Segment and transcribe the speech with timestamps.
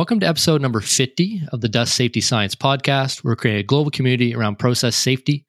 [0.00, 3.22] Welcome to episode number 50 of the Dust Safety Science Podcast.
[3.22, 5.44] We're creating a global community around process safety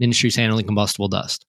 [0.00, 1.46] and industries handling combustible dust.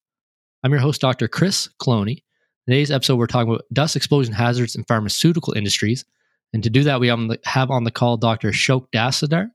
[0.63, 1.27] I'm your host, Dr.
[1.27, 2.21] Chris Cloney.
[2.69, 6.05] Today's episode, we're talking about dust explosion hazards in pharmaceutical industries.
[6.53, 8.51] And to do that, we have on the call Dr.
[8.51, 9.49] Ashok Dastidar,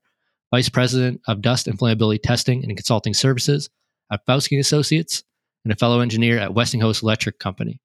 [0.50, 3.70] Vice President of Dust and Flammability Testing and Consulting Services
[4.10, 5.22] at Fauske Associates,
[5.64, 7.80] and a fellow engineer at Westinghouse Electric Company.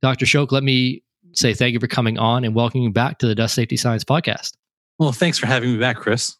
[0.00, 0.26] Dr.
[0.26, 1.02] Ashok, let me
[1.38, 4.04] say thank you for coming on and welcoming you back to the Dust Safety Science
[4.04, 4.52] Podcast.
[4.98, 6.36] Well, thanks for having me back, Chris.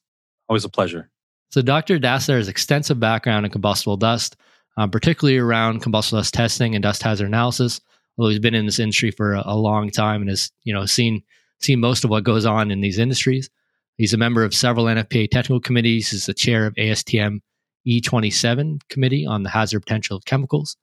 [0.48, 1.10] Always a pleasure.
[1.50, 1.98] So, Dr.
[1.98, 4.36] Dastidar has extensive background in combustible dust,
[4.76, 7.80] um, particularly around combustible dust testing and dust hazard analysis.
[8.16, 10.86] Although he's been in this industry for a, a long time and has, you know,
[10.86, 11.22] seen
[11.60, 13.50] seen most of what goes on in these industries.
[13.96, 16.10] He's a member of several NFPA technical committees.
[16.10, 17.40] He's the chair of ASTM
[17.86, 20.76] E27 committee on the hazard potential of chemicals.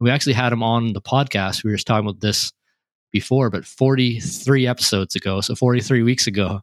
[0.00, 1.64] We actually had him on the podcast.
[1.64, 2.52] We were just talking about this
[3.12, 6.60] before, but 43 episodes ago, so 43 weeks ago,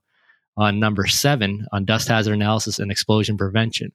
[0.57, 3.91] on number seven on dust hazard analysis and explosion prevention.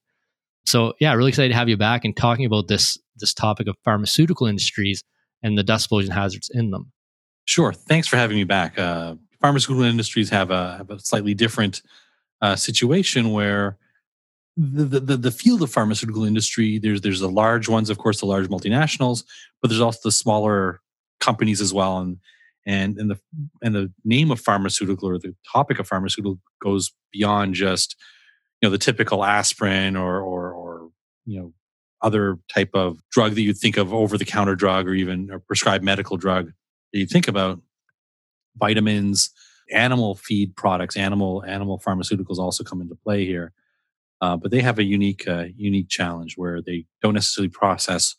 [0.65, 3.77] So yeah, really excited to have you back and talking about this this topic of
[3.85, 5.05] pharmaceutical industries
[5.43, 6.91] and the dust explosion hazards in them.
[7.45, 7.73] Sure.
[7.73, 8.79] Thanks for having me back.
[8.79, 11.83] Uh, pharmaceutical industries have a, have a slightly different
[12.41, 13.77] uh, situation where
[14.57, 18.27] the, the, the field of pharmaceutical industry there's there's the large ones of course the
[18.27, 19.25] large multinationals
[19.61, 20.81] but there's also the smaller
[21.21, 22.19] companies as well and
[22.67, 23.19] and and the
[23.63, 27.97] and the name of pharmaceutical or the topic of pharmaceutical goes beyond just
[28.61, 30.89] you know the typical aspirin or or, or
[31.27, 31.53] you know
[32.03, 35.39] other type of drug that you'd think of over the counter drug or even a
[35.39, 36.53] prescribed medical drug
[36.93, 37.61] that you think about.
[38.57, 39.31] Vitamins
[39.73, 43.53] animal feed products animal animal pharmaceuticals also come into play here
[44.21, 48.15] uh, but they have a unique uh, unique challenge where they don't necessarily process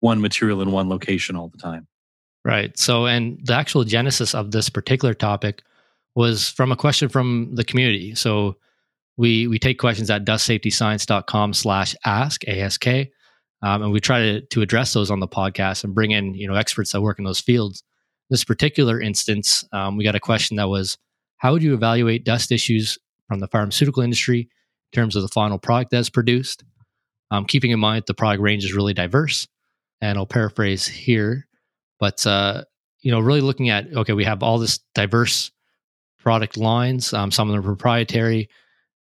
[0.00, 1.86] one material in one location all the time
[2.46, 2.78] Right.
[2.78, 5.62] So, and the actual genesis of this particular topic
[6.14, 8.14] was from a question from the community.
[8.14, 8.56] So,
[9.16, 14.62] we we take questions at dustsafetyscience.com slash ask ask um, and we try to, to
[14.62, 17.40] address those on the podcast and bring in you know experts that work in those
[17.40, 17.82] fields
[18.30, 20.98] this particular instance um, we got a question that was
[21.38, 22.98] how would you evaluate dust issues
[23.28, 26.64] from the pharmaceutical industry in terms of the final product that's produced
[27.30, 29.48] um, keeping in mind the product range is really diverse
[30.00, 31.45] and i'll paraphrase here
[31.98, 32.64] but uh,
[33.00, 35.50] you know, really looking at okay, we have all this diverse
[36.18, 37.12] product lines.
[37.12, 38.48] Um, some of them are proprietary,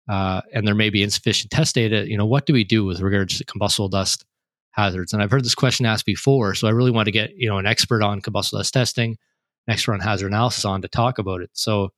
[0.07, 2.07] uh, and there may be insufficient test data.
[2.07, 4.25] You know, what do we do with regards to combustible dust
[4.72, 5.13] hazards?
[5.13, 7.57] And I've heard this question asked before, so I really want to get you know
[7.57, 9.17] an expert on combustible dust testing,
[9.67, 11.50] an expert on hazard analysis on to talk about it.
[11.53, 11.91] So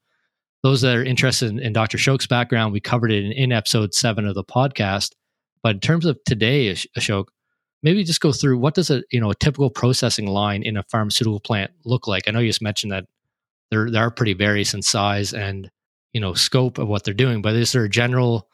[0.64, 1.98] those that are interested in, in Dr.
[1.98, 5.12] Ashok's background, we covered it in, in, episode seven of the podcast.
[5.62, 7.26] But in terms of today, Ashok,
[7.84, 10.84] maybe just go through what does a you know a typical processing line in a
[10.84, 12.28] pharmaceutical plant look like?
[12.28, 13.06] I know you just mentioned that
[13.72, 15.70] they're they are pretty various in size and
[16.14, 18.48] you know scope of what they're doing, but is there a general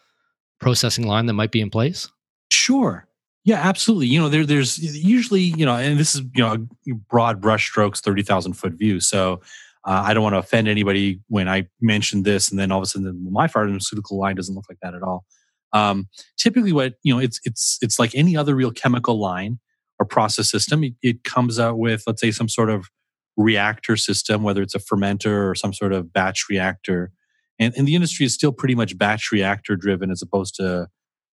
[0.60, 2.10] processing line that might be in place?
[2.52, 3.08] Sure.
[3.46, 4.08] Yeah, absolutely.
[4.08, 6.66] You know, there, there's usually, you know, and this is, you know,
[7.10, 9.02] broad brushstrokes, 30,000 foot view.
[9.02, 9.42] So
[9.86, 12.84] uh, I don't want to offend anybody when I mention this and then all of
[12.84, 15.26] a sudden my pharmaceutical line doesn't look like that at all.
[15.74, 16.08] Um,
[16.38, 19.60] typically, what you know, it's it's it's like any other real chemical line
[20.00, 20.84] or process system.
[20.84, 22.90] It, it comes out with, let's say, some sort of
[23.38, 27.12] reactor system, whether it's a fermenter or some sort of batch reactor.
[27.60, 30.88] And, and the industry is still pretty much batch reactor driven as opposed to,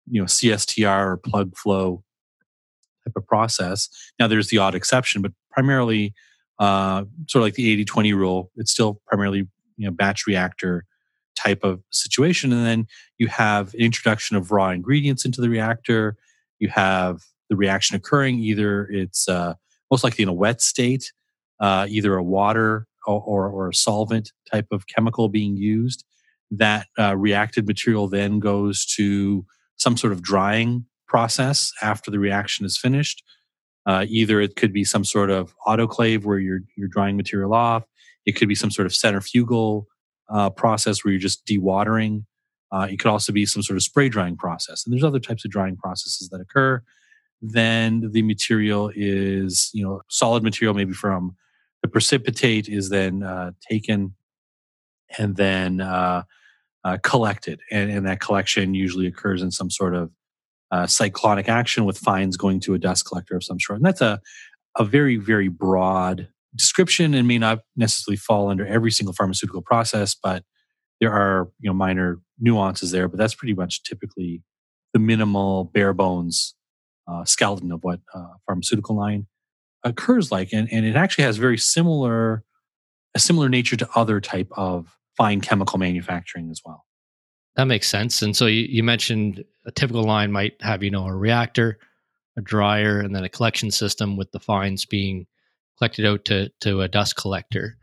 [0.06, 2.02] you know, CSTR or plug flow
[3.04, 3.88] type of process.
[4.18, 6.14] Now, there's the odd exception, but primarily,
[6.58, 10.84] uh, sort of like the 80 20 rule, it's still primarily, you know, batch reactor
[11.38, 12.52] type of situation.
[12.52, 12.86] And then
[13.18, 16.16] you have an introduction of raw ingredients into the reactor.
[16.58, 19.54] You have the reaction occurring either it's uh,
[19.90, 21.12] most likely in a wet state,
[21.60, 26.04] uh, either a water or, or, or, a solvent type of chemical being used.
[26.50, 32.66] That uh, reacted material then goes to some sort of drying process after the reaction
[32.66, 33.22] is finished.
[33.86, 37.84] Uh, either it could be some sort of autoclave where you're you're drying material off.
[38.26, 39.86] It could be some sort of centrifugal
[40.28, 42.24] uh, process where you're just dewatering.
[42.70, 44.84] Uh, it could also be some sort of spray drying process.
[44.84, 46.82] And there's other types of drying processes that occur.
[47.40, 51.36] Then the material is, you know, solid material, maybe from
[51.82, 54.14] the precipitate is then uh, taken
[55.16, 56.24] and then uh,
[56.84, 57.60] uh, collected.
[57.70, 60.10] And, and, that collection usually occurs in some sort of
[60.70, 63.78] uh, cyclonic action with fines going to a dust collector of some sort.
[63.78, 64.20] And that's a,
[64.76, 70.14] a very, very broad description and may not necessarily fall under every single pharmaceutical process,
[70.14, 70.44] but
[71.00, 73.08] there are you know minor nuances there.
[73.08, 74.42] But that's pretty much typically
[74.92, 76.54] the minimal, bare bones
[77.06, 79.26] uh, skeleton of what uh, pharmaceutical line
[79.84, 82.44] occurs like, and and it actually has very similar
[83.14, 86.84] a similar nature to other type of fine chemical manufacturing as well.
[87.56, 88.22] That makes sense.
[88.22, 91.78] And so you, you mentioned a typical line might have, you know, a reactor,
[92.36, 95.26] a dryer, and then a collection system with the fines being
[95.78, 97.76] collected out to, to a dust collector.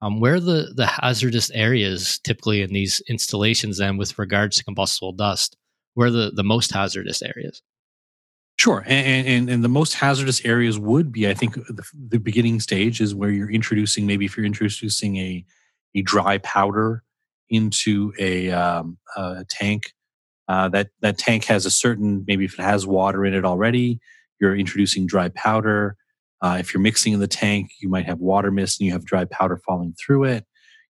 [0.00, 4.64] Um, where are the, the hazardous areas typically in these installations then with regards to
[4.64, 5.56] combustible dust?
[5.94, 7.62] Where are the, the most hazardous areas?
[8.56, 12.58] Sure, and, and, and the most hazardous areas would be, I think, the, the beginning
[12.60, 15.44] stage is where you're introducing maybe if you're introducing a
[15.94, 17.02] a dry powder
[17.48, 19.92] into a, um, a tank.
[20.48, 24.00] Uh, that that tank has a certain maybe if it has water in it already,
[24.40, 25.97] you're introducing dry powder.
[26.40, 29.04] Uh, if you're mixing in the tank, you might have water mist and you have
[29.04, 30.44] dry powder falling through it.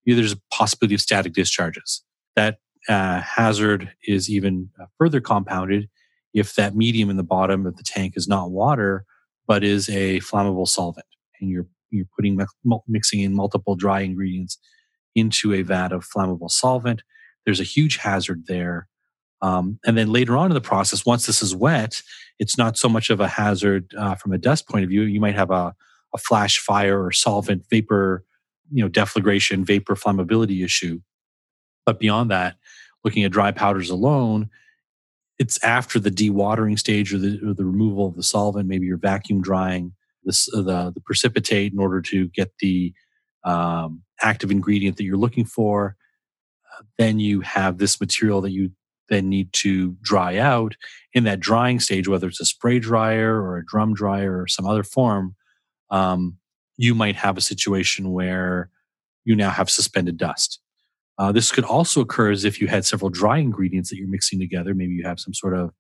[0.05, 2.03] You there's a possibility of static discharges.
[2.37, 2.59] That
[2.89, 5.89] uh, hazard is even uh, further compounded
[6.35, 9.05] if that medium in the bottom of the tank is not water,
[9.47, 11.07] but is a flammable solvent,
[11.41, 12.39] and you're you're putting
[12.87, 14.59] mixing in multiple dry ingredients
[15.15, 17.03] into a vat of flammable solvent.
[17.45, 18.89] There's a huge hazard there.
[19.41, 22.03] Um, and then later on in the process, once this is wet,
[22.39, 25.03] it's not so much of a hazard uh, from a dust point of view.
[25.03, 25.75] You might have a,
[26.15, 28.25] a flash fire or solvent vapor,
[28.73, 31.01] you know, deflagration, vapor flammability issue.
[31.87, 32.57] But beyond that,
[33.05, 34.51] looking at dry powders alone,
[35.39, 38.69] it's after the dewatering stage or the, or the removal of the solvent.
[38.69, 39.93] Maybe you're vacuum drying
[40.27, 42.93] uh, the, the precipitate in order to get the
[43.45, 45.97] um, active ingredient that you're looking for.
[46.99, 48.73] Then you have this material that you
[49.09, 50.77] then need to dry out
[51.15, 54.67] in that drying stage, whether it's a spray dryer or a drum dryer or some
[54.67, 55.35] other form.
[55.91, 56.37] Um,
[56.77, 58.71] you might have a situation where
[59.25, 60.61] you now have suspended dust.
[61.19, 64.39] Uh, this could also occur as if you had several dry ingredients that you're mixing
[64.39, 64.75] together.
[64.75, 65.71] Maybe you have some sort of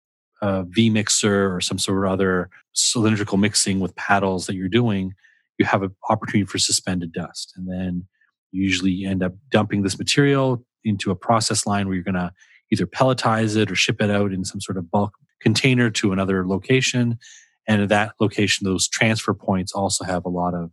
[0.43, 5.15] uh, V mixer or some sort of other cylindrical mixing with paddles that you're doing.
[5.59, 7.53] You have an opportunity for suspended dust.
[7.57, 8.07] And then
[8.51, 12.33] you usually end up dumping this material into a process line where you're going to
[12.70, 16.47] either pelletize it or ship it out in some sort of bulk container to another
[16.47, 17.19] location.
[17.67, 20.70] And at that location, those transfer points also have a lot of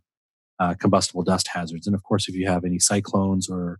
[0.58, 1.86] uh, combustible dust hazards.
[1.86, 3.78] And of course, if you have any cyclones or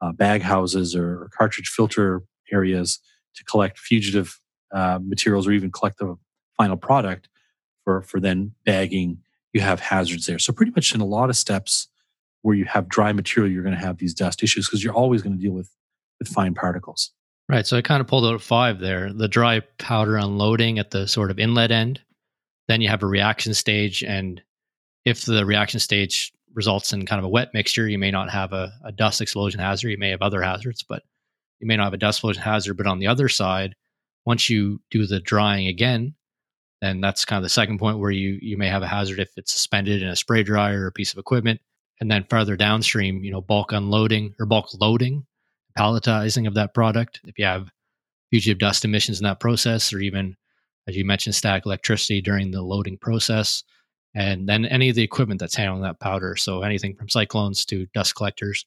[0.00, 2.22] uh, bag houses or, cartridge filter
[2.52, 2.98] areas
[3.34, 4.40] to collect fugitive
[4.72, 6.16] uh, materials or even collect the
[6.56, 7.28] final product
[7.84, 9.18] for, for then bagging,
[9.52, 10.38] you have hazards there.
[10.38, 11.88] So pretty much in a lot of steps
[12.42, 15.22] where you have dry material, you're going to have these dust issues because you're always
[15.22, 15.70] going to deal with,
[16.18, 17.12] with fine particles.
[17.48, 17.66] Right.
[17.66, 19.12] So I kind of pulled out five there.
[19.12, 22.00] The dry powder unloading at the sort of inlet end.
[22.68, 24.04] Then you have a reaction stage.
[24.04, 24.42] And
[25.06, 28.52] if the reaction stage results in kind of a wet mixture, you may not have
[28.52, 29.88] a, a dust explosion hazard.
[29.88, 31.02] You may have other hazards, but
[31.60, 32.76] you may not have a dust explosion hazard.
[32.76, 33.74] But on the other side,
[34.26, 36.14] once you do the drying again,
[36.82, 39.30] then that's kind of the second point where you you may have a hazard if
[39.36, 41.60] it's suspended in a spray dryer or a piece of equipment.
[42.00, 45.26] And then further downstream, you know, bulk unloading or bulk loading,
[45.78, 47.20] palletizing of that product.
[47.24, 47.70] If you have
[48.30, 50.36] fugitive dust emissions in that process, or even
[50.86, 53.62] as you mentioned, static electricity during the loading process,
[54.14, 56.34] and then any of the equipment that's handling that powder.
[56.34, 58.64] So anything from cyclones to dust collectors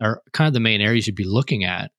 [0.00, 1.92] are kind of the main areas you'd be looking at.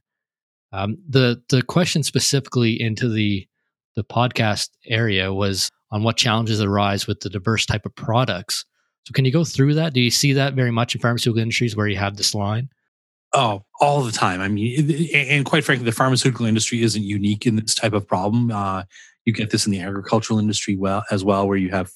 [0.72, 3.48] Um, the the question specifically into the
[3.96, 8.66] the podcast area was on what challenges arise with the diverse type of products.
[9.06, 9.94] So can you go through that?
[9.94, 12.70] Do you see that very much in pharmaceutical industries where you have this line?
[13.34, 14.42] Oh, all the time.
[14.42, 18.52] I mean, and quite frankly, the pharmaceutical industry isn't unique in this type of problem.
[18.52, 18.84] Uh,
[19.26, 21.92] you get this in the agricultural industry well as well, where you have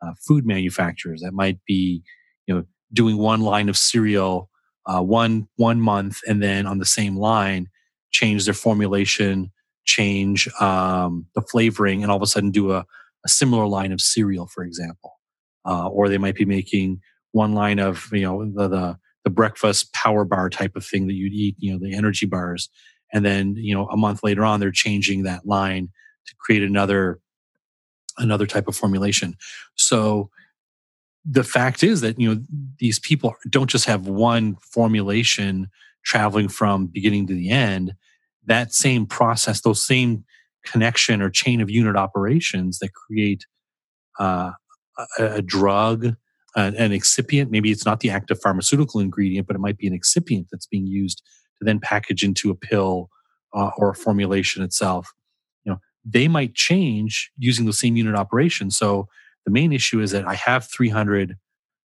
[0.00, 2.02] uh, food manufacturers that might be,
[2.46, 4.48] you know, doing one line of cereal
[4.86, 7.68] uh, one one month, and then on the same line
[8.10, 9.52] change their formulation,
[9.84, 12.86] change um, the flavoring, and all of a sudden do a,
[13.24, 15.12] a similar line of cereal, for example.
[15.66, 17.00] Uh, or they might be making
[17.32, 21.14] one line of you know the, the the breakfast power bar type of thing that
[21.14, 22.68] you'd eat, you know, the energy bars,
[23.12, 25.88] and then you know a month later on they're changing that line
[26.26, 27.20] to create another
[28.18, 29.36] another type of formulation.
[29.74, 30.30] So
[31.24, 32.42] the fact is that you know
[32.78, 35.68] these people don't just have one formulation
[36.04, 37.94] traveling from beginning to the end
[38.48, 40.24] that same process those same
[40.64, 43.46] connection or chain of unit operations that create
[44.18, 44.52] uh,
[45.18, 46.16] a, a, drug
[46.56, 49.92] uh, an excipient maybe it's not the active pharmaceutical ingredient but it might be an
[49.92, 51.22] excipient that's being used
[51.58, 53.10] to then package into a pill
[53.54, 55.12] uh, or a formulation itself
[55.64, 58.70] You know, they might change using the same unit operation.
[58.70, 59.08] So
[59.44, 61.36] the main issue is that I have 300,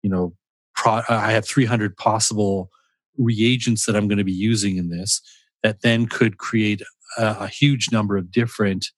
[0.02, 0.34] you know,
[0.74, 2.70] pro- I have 300 possible
[3.18, 5.20] reagents that I'm going to be using in this
[5.62, 6.82] that then could create
[7.18, 8.88] a, a huge number of different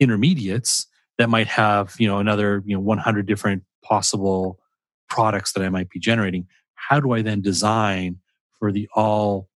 [0.00, 0.86] intermediates
[1.18, 4.58] that might have, you know, another, you know, 100 different possible
[5.08, 6.46] products that I might be generating.
[6.74, 8.18] How do I then design
[8.58, 9.48] for the all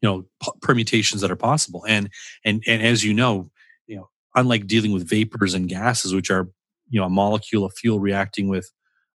[0.00, 2.10] you know p- permutations that are possible and
[2.44, 3.50] and and as you know
[3.86, 6.48] you know unlike dealing with vapors and gases which are
[6.88, 8.70] you know a molecule of fuel reacting with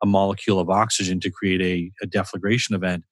[0.02, 3.04] a molecule of oxygen to create a, a deflagration event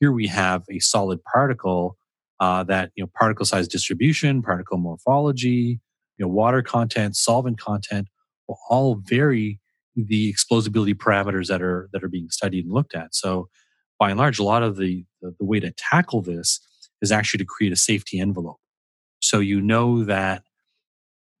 [0.00, 1.96] here we have a solid particle
[2.40, 5.80] uh, that you know particle size distribution particle morphology
[6.18, 8.08] you know water content solvent content
[8.48, 9.60] will all vary
[9.94, 13.48] the explosibility parameters that are that are being studied and looked at so
[14.02, 16.58] by and large a lot of the, the, the way to tackle this
[17.02, 18.58] is actually to create a safety envelope.
[19.20, 20.42] So you know that,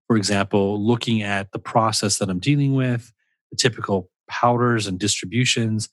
[0.06, 3.12] for example, looking at the process that I'm dealing with,
[3.50, 5.88] the typical powders and distributions,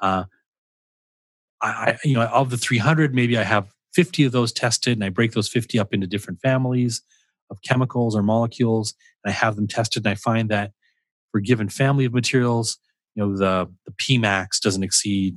[0.00, 0.24] uh,
[1.60, 5.08] I, you know, of the 300, maybe I have 50 of those tested, and I
[5.08, 7.02] break those 50 up into different families
[7.50, 10.70] of chemicals or molecules, and I have them tested, and I find that
[11.32, 12.78] for a given family of materials,
[13.14, 15.34] you know, the the Pmax doesn't exceed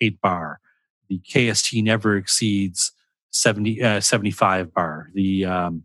[0.00, 0.60] eight bar,
[1.08, 2.92] the KST never exceeds
[3.30, 5.08] 70, uh, 75 bar.
[5.14, 5.84] The um,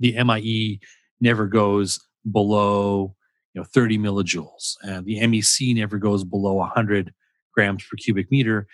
[0.00, 0.80] the MIE
[1.20, 2.00] never goes
[2.30, 3.14] below
[3.54, 7.12] you know 30 millijoules, and the MEC never goes below 100
[7.54, 8.66] grams per cubic meter.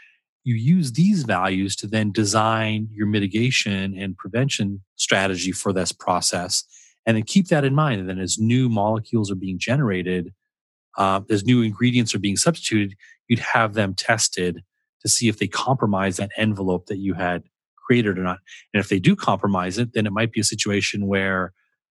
[0.42, 6.64] You use these values to then design your mitigation and prevention strategy for this process,
[7.06, 8.00] and then keep that in mind.
[8.00, 10.32] And then as new molecules are being generated,
[10.96, 12.94] uh, as new ingredients are being substituted,
[13.28, 14.62] you'd have them tested
[15.02, 17.42] to see if they compromise that envelope that you had
[17.86, 18.38] created or not.
[18.72, 21.52] And if they do compromise it, then it might be a situation where,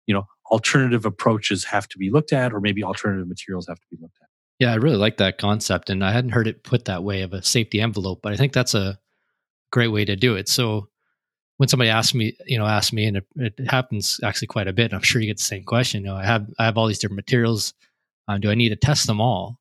[0.07, 3.87] you know, alternative approaches have to be looked at, or maybe alternative materials have to
[3.91, 4.29] be looked at.
[4.59, 5.89] Yeah, I really like that concept.
[5.89, 8.53] And I hadn't heard it put that way of a safety envelope, but I think
[8.53, 8.99] that's a
[9.71, 10.49] great way to do it.
[10.49, 10.89] So
[11.59, 14.73] when somebody asks me, you know, asks me, and it, it happens actually quite a
[14.73, 16.03] bit, and I'm sure you get the same question.
[16.03, 17.75] You know, I have I have all these different materials.
[18.29, 19.59] Um, do I need to test them all?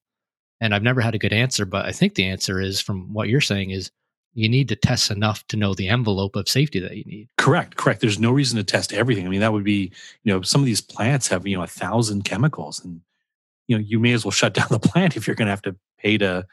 [0.61, 3.29] And I've never had a good answer, but I think the answer is from what
[3.29, 3.91] you're saying is
[4.33, 7.29] you need to test enough to know the envelope of safety that you need.
[7.37, 8.01] Correct, correct.
[8.01, 9.25] There's no reason to test everything.
[9.25, 9.91] I mean, that would be,
[10.23, 13.01] you know, some of these plants have, you know, a thousand chemicals and,
[13.67, 15.63] you know, you may as well shut down the plant if you're going to have
[15.63, 16.45] to pay to,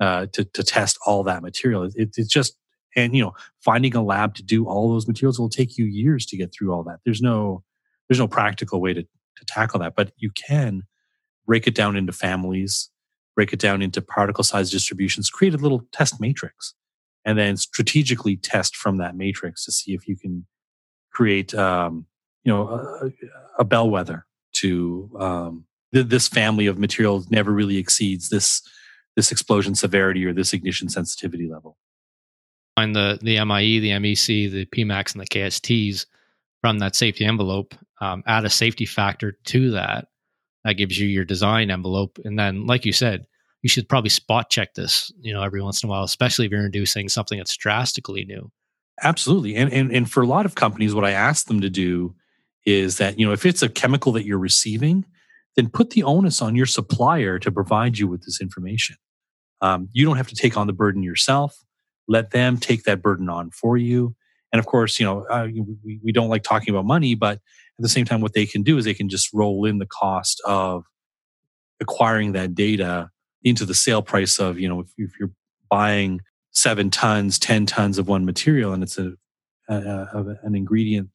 [0.00, 1.84] uh, to, to test all that material.
[1.84, 2.56] It, it's just,
[2.96, 3.32] and, you know,
[3.64, 6.72] finding a lab to do all those materials will take you years to get through
[6.72, 7.00] all that.
[7.04, 7.62] There's no,
[8.08, 10.82] there's no practical way to, to tackle that, but you can
[11.46, 12.90] break it down into families,
[13.34, 16.74] break it down into particle size distributions, create a little test matrix
[17.24, 20.46] and then strategically test from that matrix to see if you can
[21.12, 22.06] create um,
[22.44, 23.10] you know a,
[23.58, 28.62] a bellwether to um, th- this family of materials never really exceeds this
[29.16, 31.76] this explosion severity or this ignition sensitivity level
[32.78, 36.06] find the the MIE, the MEC, the PMAX, and the KSTs
[36.60, 37.74] from that safety envelope.
[38.00, 40.06] Um, add a safety factor to that.
[40.64, 43.26] That gives you your design envelope, and then, like you said,
[43.62, 46.52] you should probably spot check this, you know, every once in a while, especially if
[46.52, 48.50] you're introducing something that's drastically new.
[49.02, 49.56] Absolutely.
[49.56, 52.14] And, and, and for a lot of companies, what I ask them to do
[52.66, 55.04] is that, you know, if it's a chemical that you're receiving,
[55.56, 58.96] then put the onus on your supplier to provide you with this information.
[59.60, 61.56] Um, you don't have to take on the burden yourself.
[62.08, 64.16] Let them take that burden on for you.
[64.52, 65.46] And of course, you know, uh,
[65.84, 67.34] we, we don't like talking about money, but
[67.78, 69.86] at the same time, what they can do is they can just roll in the
[69.86, 70.84] cost of
[71.80, 73.10] acquiring that data
[73.44, 75.30] into the sale price of you know if, if you're
[75.70, 79.12] buying seven tons, ten tons of one material, and it's a,
[79.68, 81.08] a, a an ingredient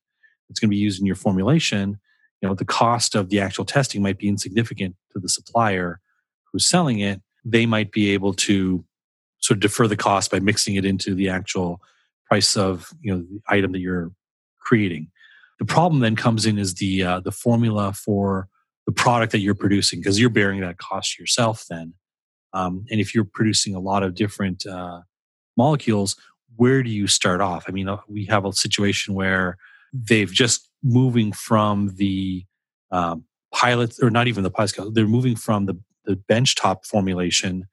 [0.47, 1.99] that's going to be used in your formulation,
[2.41, 5.99] you know the cost of the actual testing might be insignificant to the supplier
[6.51, 7.21] who's selling it.
[7.43, 8.85] They might be able to
[9.43, 11.81] sort of defer the cost by mixing it into the actual
[12.27, 14.11] price of you know the item that you're
[14.59, 15.09] creating.
[15.59, 18.47] The problem then comes in is the uh, the formula for
[18.85, 21.93] the product that you're producing because you're bearing that cost yourself then
[22.53, 25.01] um, and if you're producing a lot of different uh,
[25.57, 26.15] molecules,
[26.55, 27.65] where do you start off?
[27.67, 29.57] I mean, uh, we have a situation where
[29.91, 32.45] they've just moving from the
[32.91, 37.65] um, pilot, or not even the pilot they're moving from the, the benchtop formulation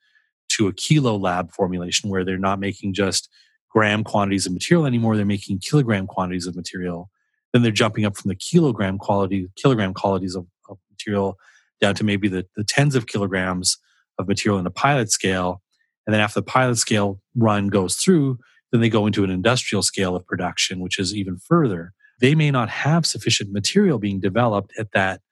[0.61, 3.31] to a kilo lab formulation where they're not making just
[3.71, 7.11] gram quantities of material anymore, they're making kilogram quantities of material.
[7.53, 11.39] Then they're jumping up from the kilogram quality, kilogram qualities of, of material
[11.81, 13.79] down to maybe the, the tens of kilograms
[14.19, 15.63] of material in a pilot scale.
[16.07, 18.39] And then after the pilot scale run goes through,
[18.71, 21.95] then they go into an industrial scale of production, which is even further.
[22.21, 25.23] They may not have sufficient material being developed at that,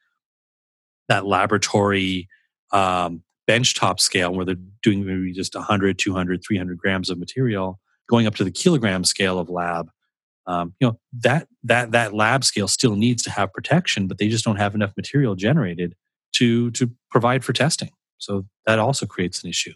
[1.08, 2.28] that laboratory
[2.72, 8.26] um, benchtop scale where they're doing maybe just 100, 200, 300 grams of material, going
[8.26, 9.90] up to the kilogram scale of lab.
[10.46, 14.28] Um, you know that that that lab scale still needs to have protection, but they
[14.28, 15.94] just don't have enough material generated
[16.36, 17.90] to to provide for testing.
[18.18, 19.74] So that also creates an issue.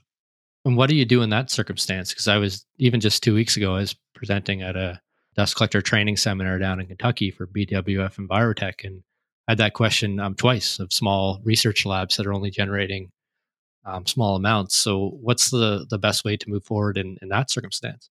[0.64, 2.10] And what do you do in that circumstance?
[2.10, 5.00] Because I was even just two weeks ago, I was presenting at a
[5.34, 9.02] dust collector training seminar down in Kentucky for BWF Envirotech, and
[9.48, 13.10] I had that question um, twice of small research labs that are only generating
[13.84, 14.76] um, small amounts.
[14.76, 18.10] So, what's the the best way to move forward in, in that circumstance?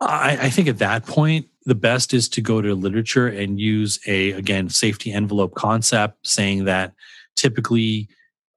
[0.00, 3.98] I, I think at that point, the best is to go to literature and use
[4.06, 6.94] a again safety envelope concept, saying that
[7.36, 8.08] typically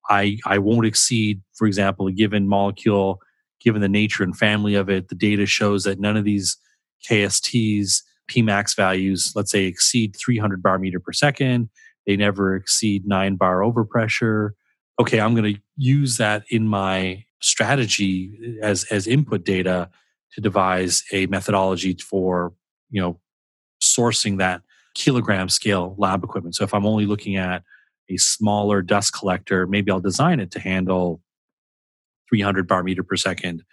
[0.09, 3.21] I I won't exceed, for example, a given molecule,
[3.59, 5.09] given the nature and family of it.
[5.09, 6.57] The data shows that none of these
[7.09, 11.69] KSTs Pmax values, let's say, exceed 300 bar meter per second.
[12.05, 14.51] They never exceed nine bar overpressure.
[14.99, 19.89] Okay, I'm going to use that in my strategy as as input data
[20.33, 22.53] to devise a methodology for
[22.89, 23.19] you know
[23.81, 24.61] sourcing that
[24.93, 26.55] kilogram scale lab equipment.
[26.55, 27.63] So if I'm only looking at
[28.09, 31.21] a smaller dust collector, maybe I'll design it to handle
[32.29, 33.63] 300 bar meter per second.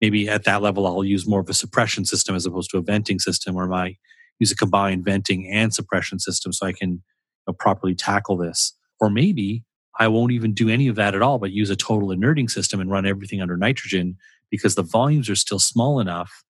[0.00, 2.82] Maybe at that level, I'll use more of a suppression system as opposed to a
[2.82, 3.96] venting system, or I
[4.38, 7.00] use a combined venting and suppression system so I can you
[7.46, 8.74] know, properly tackle this.
[8.98, 9.64] Or maybe
[10.00, 12.80] I won't even do any of that at all, but use a total inerting system
[12.80, 14.16] and run everything under nitrogen
[14.50, 16.42] because the volumes are still small enough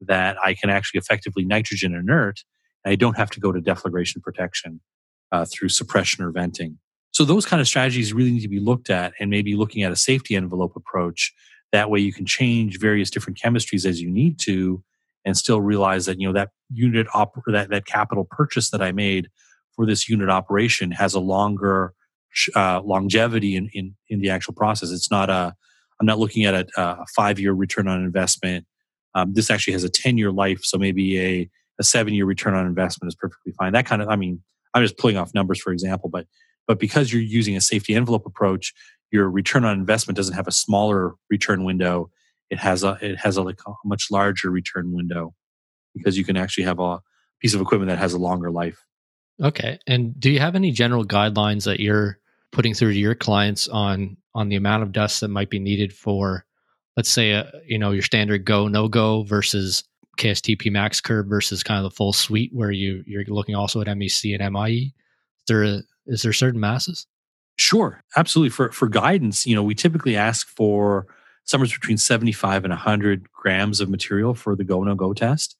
[0.00, 2.40] that I can actually effectively nitrogen inert.
[2.82, 4.80] And I don't have to go to deflagration protection
[5.30, 6.78] uh, through suppression or venting.
[7.12, 9.92] So those kind of strategies really need to be looked at and maybe looking at
[9.92, 11.32] a safety envelope approach.
[11.72, 14.82] That way you can change various different chemistries as you need to
[15.26, 18.92] and still realize that, you know, that unit op- that, that capital purchase that I
[18.92, 19.28] made
[19.76, 21.92] for this unit operation has a longer
[22.54, 24.90] uh, longevity in, in, in the actual process.
[24.90, 25.54] It's not a,
[26.00, 28.66] I'm not looking at a, a five year return on investment.
[29.14, 30.60] Um, this actually has a 10 year life.
[30.62, 33.72] So maybe a, a seven year return on investment is perfectly fine.
[33.72, 34.42] That kind of, I mean,
[34.74, 36.26] I'm just pulling off numbers, for example, but
[36.66, 38.72] but because you're using a safety envelope approach,
[39.10, 42.10] your return on investment doesn't have a smaller return window.
[42.50, 45.34] It has a it has a like a much larger return window
[45.94, 47.00] because you can actually have a
[47.40, 48.84] piece of equipment that has a longer life.
[49.42, 49.78] Okay.
[49.86, 52.18] And do you have any general guidelines that you're
[52.54, 55.92] putting through to your clients on on the amount of dust that might be needed
[55.92, 56.46] for
[56.96, 59.84] let's say a, you know your standard go no go versus
[60.18, 63.86] KST Pmax curve versus kind of the full suite where you you're looking also at
[63.88, 64.94] MEC and MIE?
[64.94, 67.06] Is there there certain masses?
[67.56, 68.50] Sure, absolutely.
[68.50, 71.06] For for guidance, you know, we typically ask for
[71.44, 75.56] somewhere between 75 and 100 grams of material for the go no go test.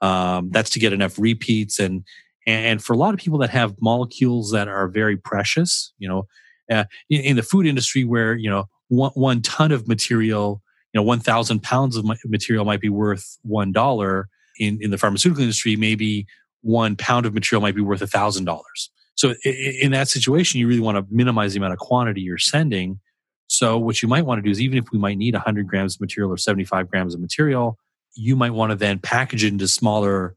[0.00, 2.04] Um, that's to get enough repeats and
[2.46, 6.26] and for a lot of people that have molecules that are very precious, you know,
[6.70, 11.00] uh, in, in, the food industry where you know one, one ton of material, you
[11.00, 14.28] know, 1,000 pounds of material might be worth one dollar.
[14.58, 16.26] In in the pharmaceutical industry, maybe
[16.60, 18.90] one pound of material might be worth a thousand dollars.
[19.14, 22.98] So in that situation, you really want to minimize the amount of quantity you're sending.
[23.46, 25.96] So what you might want to do is even if we might need 100 grams
[25.96, 27.78] of material or 75 grams of material,
[28.14, 30.34] you might want to then package it into smaller,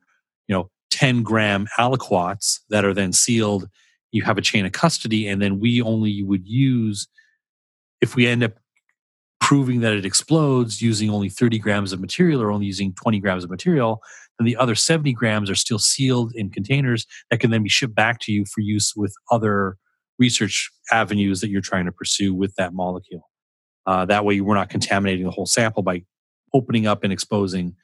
[0.48, 3.68] you know, 10 gram aliquots that are then sealed.
[4.14, 7.06] You have a chain of custody, and then we only would use
[8.00, 8.54] if we end up
[9.42, 13.44] proving that it explodes using only 30 grams of material or only using 20 grams
[13.44, 14.02] of material,
[14.40, 17.94] then the other 70 grams are still sealed in containers that can then be shipped
[17.94, 19.76] back to you for use with other
[20.18, 23.30] research avenues that you're trying to pursue with that molecule.
[23.86, 26.04] Uh, that way, we're not contaminating the whole sample by
[26.54, 27.76] opening up and exposing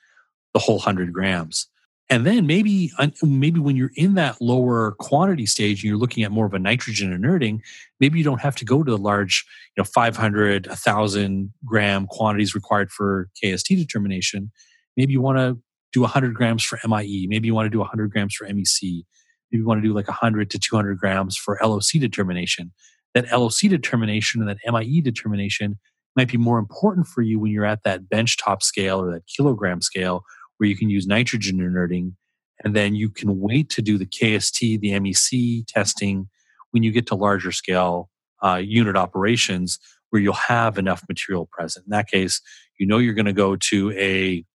[0.53, 1.67] the whole 100 grams.
[2.09, 2.91] And then maybe
[3.23, 6.59] maybe when you're in that lower quantity stage and you're looking at more of a
[6.59, 7.61] nitrogen inerting,
[8.01, 9.45] maybe you don't have to go to the large,
[9.77, 14.51] you know, 500, 1,000 gram quantities required for KST determination.
[14.97, 15.57] Maybe you want to
[15.93, 17.27] do 100 grams for MIE.
[17.29, 18.81] Maybe you want to do 100 grams for MEC.
[18.81, 22.73] Maybe you want to do like 100 to 200 grams for LOC determination.
[23.13, 25.79] That LOC determination and that MIE determination
[26.15, 29.81] might be more important for you when you're at that benchtop scale or that kilogram
[29.81, 30.23] scale
[30.61, 32.15] where you can use nitrogen inerting.
[32.63, 36.29] And then you can wait to do the KST, the MEC testing
[36.69, 38.11] when you get to larger scale
[38.43, 39.79] uh, unit operations
[40.11, 41.87] where you'll have enough material present.
[41.87, 42.41] In that case,
[42.77, 44.45] you know you're going to go to a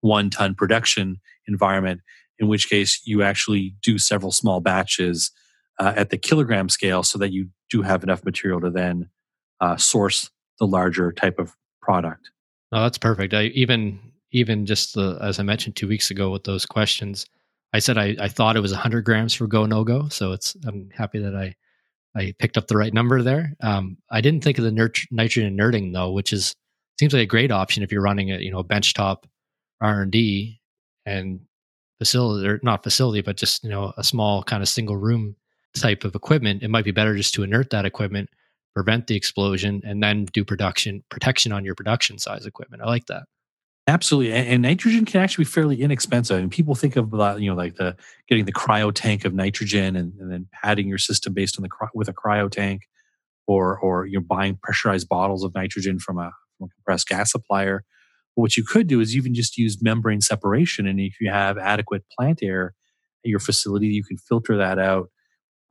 [0.00, 2.00] one ton production environment,
[2.38, 5.32] in which case you actually do several small batches
[5.78, 9.10] uh, at the kilogram scale so that you do have enough material to then
[9.60, 12.30] uh, source the larger type of product.
[12.72, 13.34] Oh, that's perfect.
[13.34, 13.98] I even
[14.32, 17.26] even just the, as I mentioned two weeks ago with those questions,
[17.72, 20.08] I said I, I thought it was 100 grams for go no go.
[20.08, 21.54] So it's I'm happy that I
[22.16, 23.54] I picked up the right number there.
[23.60, 26.54] Um, I didn't think of the nit- nitrogen inerting though, which is
[26.98, 29.24] seems like a great option if you're running a you know benchtop
[29.80, 30.60] R and D
[31.06, 31.40] and
[31.98, 35.36] facility or not facility, but just you know a small kind of single room
[35.74, 36.62] type of equipment.
[36.62, 38.28] It might be better just to inert that equipment,
[38.74, 42.82] prevent the explosion, and then do production protection on your production size equipment.
[42.82, 43.24] I like that.
[43.86, 46.38] Absolutely, and, and, nitrogen can actually be fairly inexpensive.
[46.38, 47.96] And people think of you know like the
[48.28, 51.70] getting the cryo tank of nitrogen and, and then padding your system based on the
[51.94, 52.82] with a cryo tank,
[53.46, 57.84] or or you're buying pressurized bottles of nitrogen from a, from a compressed gas supplier.
[58.36, 61.58] But what you could do is even just use membrane separation, and if you have
[61.58, 62.74] adequate plant air
[63.24, 65.08] at your facility, you can filter that out,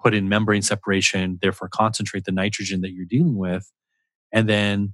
[0.02, 3.72] put in membrane separation, therefore concentrate the nitrogen that you're dealing with,
[4.34, 4.94] and then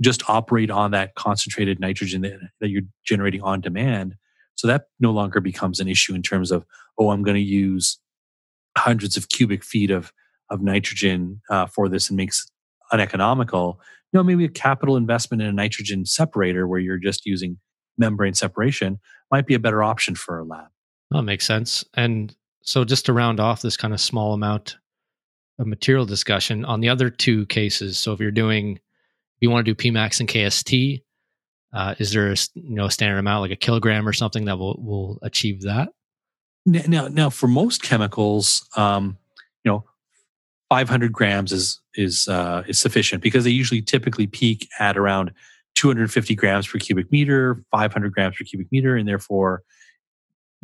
[0.00, 4.14] just operate on that concentrated nitrogen that, that you're generating on demand.
[4.54, 6.64] So that no longer becomes an issue in terms of,
[6.98, 7.98] oh, I'm going to use
[8.76, 10.12] hundreds of cubic feet of,
[10.50, 12.46] of nitrogen uh, for this and makes
[12.92, 13.80] uneconomical.
[14.12, 17.58] You know, maybe a capital investment in a nitrogen separator where you're just using
[17.98, 18.98] membrane separation
[19.30, 20.68] might be a better option for a lab.
[21.10, 21.84] That makes sense.
[21.94, 24.76] And so just to round off this kind of small amount
[25.58, 28.80] of material discussion on the other two cases, so if you're doing
[29.40, 31.02] you want to do Pmax and KST,
[31.72, 34.58] uh, is there a you know a standard amount like a kilogram or something that
[34.58, 35.90] will will achieve that?
[36.66, 39.16] Now, now for most chemicals, um,
[39.64, 39.84] you know,
[40.68, 45.32] 500 grams is is uh, is sufficient because they usually typically peak at around
[45.76, 49.62] 250 grams per cubic meter, 500 grams per cubic meter, and therefore,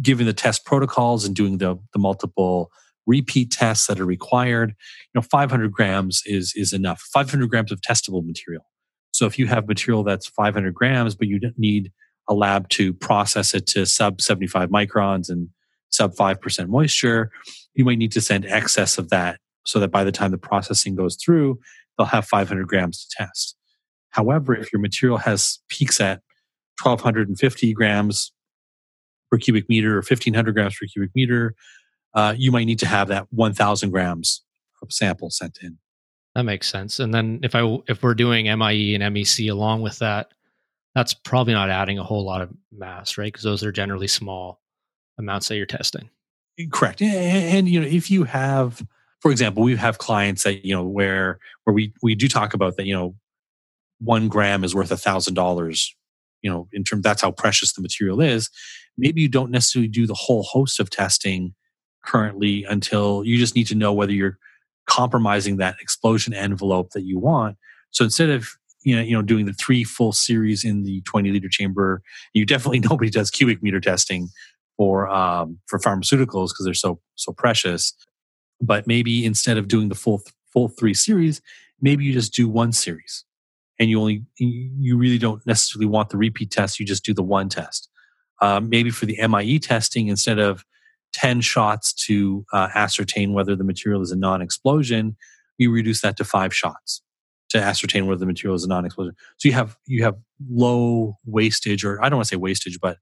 [0.03, 2.71] given the test protocols and doing the the multiple
[3.07, 4.71] repeat tests that are required.
[4.71, 7.01] You know, 500 grams is is enough.
[7.12, 8.64] 500 grams of testable material.
[9.12, 11.92] So if you have material that's 500 grams, but you need
[12.29, 15.49] a lab to process it to sub 75 microns and
[15.90, 17.31] sub 5% moisture,
[17.75, 20.95] you might need to send excess of that so that by the time the processing
[20.95, 21.59] goes through,
[21.97, 23.57] they'll have 500 grams to test.
[24.11, 26.21] However, if your material has peaks at
[26.83, 28.33] 1250 grams
[29.31, 31.55] per cubic meter or 1500 grams per cubic meter,
[32.16, 34.42] uh, you might need to have that 1,000 grams
[34.83, 35.79] of sample sent in.
[36.35, 36.98] That makes sense.
[36.98, 40.33] And then if I if we're doing MIE and MEC along with that,
[40.94, 43.33] that's probably not adding a whole lot of mass, right?
[43.33, 44.61] Because those are generally small
[45.18, 46.11] amounts that you're testing.
[46.72, 47.02] Correct.
[47.02, 47.12] And,
[47.57, 48.83] and, you know, if you have,
[49.20, 52.76] for example, we have clients that you know where where we we do talk about
[52.76, 52.87] that.
[52.87, 53.14] You know,
[54.00, 55.94] one gram is worth a thousand dollars.
[56.42, 58.50] You know, in terms that's how precious the material is.
[58.96, 61.55] Maybe you don't necessarily do the whole host of testing
[62.07, 64.38] currently until you just need to know whether you're
[64.87, 67.57] compromising that explosion envelope that you want.
[67.90, 68.49] So instead of
[68.87, 72.03] you know, you know, doing the three full series in the 20 liter chamber,
[72.35, 74.29] you definitely nobody does cubic meter testing
[74.77, 77.92] for um, for pharmaceuticals because they're so so precious.
[78.61, 81.42] But maybe instead of doing the full full three series,
[81.81, 83.25] maybe you just do one series,
[83.81, 86.79] and you only you really don't necessarily want the repeat test.
[86.79, 87.90] You just do the one test.
[88.40, 90.64] Um, maybe for the MIE testing, instead of
[91.16, 95.16] 10 shots to uh, ascertain whether the material is a non explosion,
[95.57, 97.00] you reduce that to five shots
[97.48, 99.14] to ascertain whether the material is a non explosion.
[99.38, 100.16] So you have, you have
[100.50, 102.98] low wastage, or I don't want to say wastage, but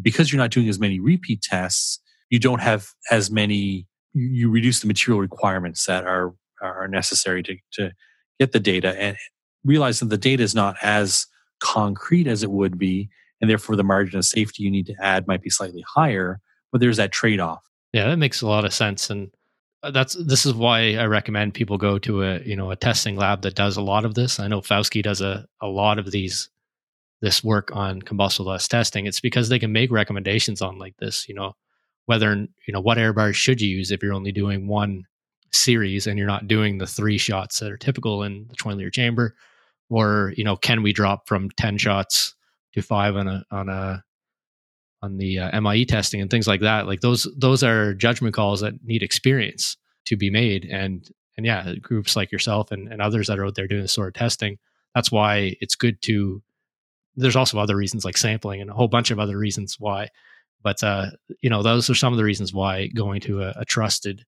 [0.00, 4.50] because you're not doing as many repeat tests, you don't have as many, you, you
[4.50, 7.92] reduce the material requirements that are, are necessary to, to
[8.38, 9.18] get the data and
[9.66, 11.26] realize that the data is not as
[11.58, 13.10] concrete as it would be.
[13.42, 16.40] And therefore, the margin of safety you need to add might be slightly higher
[16.72, 17.68] but there's that trade off.
[17.92, 19.30] Yeah, that makes a lot of sense, and
[19.82, 23.16] uh, that's this is why I recommend people go to a you know a testing
[23.16, 24.38] lab that does a lot of this.
[24.38, 26.50] I know Fauske does a a lot of these
[27.20, 29.06] this work on combustible testing.
[29.06, 31.28] It's because they can make recommendations on like this.
[31.28, 31.54] You know
[32.06, 35.04] whether you know what error bars should you use if you're only doing one
[35.52, 38.90] series and you're not doing the three shots that are typical in the 20 liter
[38.90, 39.34] chamber
[39.88, 42.34] or you know can we drop from 10 shots
[42.72, 44.02] to five on a on a
[45.02, 46.86] on the uh, MIE testing and things like that.
[46.86, 50.64] Like those those are judgment calls that need experience to be made.
[50.66, 53.92] And and yeah, groups like yourself and, and others that are out there doing this
[53.92, 54.58] sort of testing.
[54.94, 56.42] That's why it's good to.
[57.16, 60.08] There's also other reasons like sampling and a whole bunch of other reasons why.
[60.62, 61.06] But uh,
[61.40, 64.24] you know, those are some of the reasons why going to a, a trusted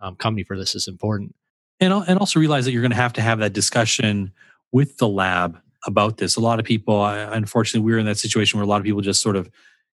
[0.00, 1.34] um, company for this is important.
[1.80, 4.32] And and also realize that you're going to have to have that discussion
[4.72, 6.36] with the lab about this.
[6.36, 9.22] A lot of people, unfortunately, we're in that situation where a lot of people just
[9.22, 9.48] sort of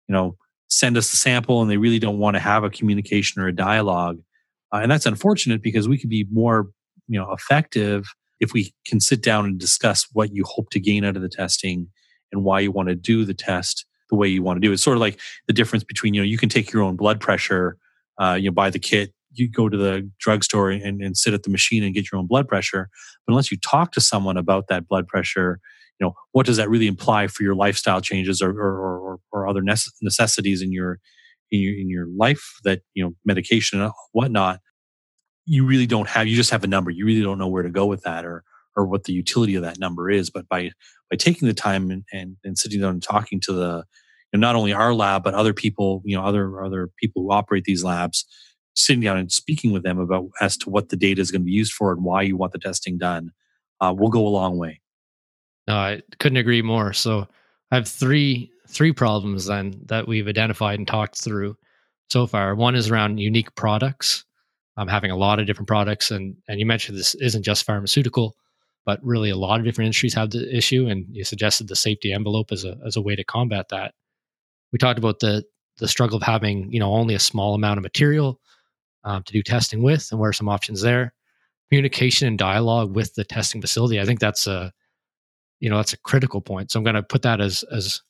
[0.08, 0.36] you know
[0.68, 3.54] send us a sample and they really don't want to have a communication or a
[3.54, 4.18] dialogue
[4.72, 6.68] uh, and that's unfortunate because we could be more
[7.08, 8.06] you know effective
[8.40, 11.28] if we can sit down and discuss what you hope to gain out of the
[11.28, 11.88] testing
[12.32, 14.74] and why you want to do the test the way you want to do it.
[14.74, 17.20] It's sort of like the difference between you know you can take your own blood
[17.20, 17.76] pressure,
[18.20, 21.42] uh, you know, buy the kit, you go to the drugstore and, and sit at
[21.42, 22.88] the machine and get your own blood pressure.
[23.26, 25.60] But unless you talk to someone about that blood pressure,
[25.98, 29.48] you know what does that really imply for your lifestyle changes or or, or, or
[29.48, 30.98] other necessities in your
[31.50, 34.60] in your in your life that you know medication and whatnot
[35.46, 37.70] you really don't have you just have a number you really don't know where to
[37.70, 38.44] go with that or
[38.76, 40.30] or what the utility of that number is.
[40.30, 40.70] But by
[41.10, 43.84] by taking the time and, and, and sitting down and talking to the
[44.32, 47.32] you know, not only our lab but other people, you know, other other people who
[47.32, 48.24] operate these labs,
[48.74, 51.46] sitting down and speaking with them about as to what the data is going to
[51.46, 53.30] be used for and why you want the testing done,
[53.80, 54.80] uh, will go a long way.
[55.66, 56.92] No, I couldn't agree more.
[56.92, 57.26] So
[57.70, 61.56] I have three three problems then that we've identified and talked through
[62.10, 62.54] so far.
[62.54, 64.24] One is around unique products.
[64.76, 68.36] I'm having a lot of different products, and and you mentioned this isn't just pharmaceutical,
[68.84, 72.12] but really a lot of different industries have the issue, and you suggested the safety
[72.12, 73.94] envelope as a as a way to combat that.
[74.72, 75.44] We talked about the
[75.78, 78.40] the struggle of having you know only a small amount of material
[79.04, 81.14] um, to do testing with, and what are some options there.
[81.70, 84.00] Communication and dialogue with the testing facility.
[84.00, 84.72] I think that's a
[85.64, 86.70] you know that's a critical point.
[86.70, 88.02] So I'm going to put that as as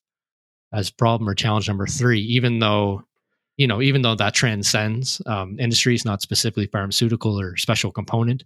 [0.72, 3.04] as problem or challenge number three, even though
[3.56, 8.42] you know, even though that transcends um, industries, not specifically pharmaceutical or special component,